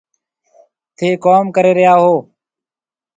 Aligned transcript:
ٿَي 0.97 1.07
ڪوم 1.23 1.45
ڪري 1.55 1.71
ريا 1.77 1.93
هو۔ 2.03 2.15